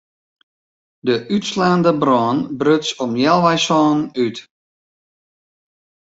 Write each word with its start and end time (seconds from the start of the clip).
De 1.07 1.15
útslaande 1.35 1.91
brân 2.01 2.37
bruts 2.59 2.89
om 3.03 3.11
healwei 3.19 3.57
sânen 3.65 4.01
út. 4.25 4.37